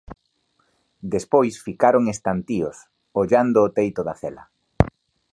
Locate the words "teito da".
3.77-4.15